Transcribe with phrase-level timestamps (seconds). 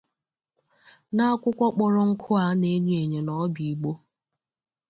[1.15, 3.91] na akwụkwọ kpọrọ nkụ a na-enyo ènyò na ọ bụ ìgbó.